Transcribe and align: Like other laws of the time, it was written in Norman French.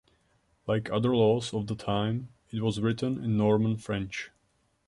Like 0.65 0.89
other 0.89 1.15
laws 1.15 1.53
of 1.53 1.67
the 1.67 1.75
time, 1.75 2.29
it 2.49 2.63
was 2.63 2.81
written 2.81 3.23
in 3.23 3.37
Norman 3.37 3.77
French. 3.77 4.31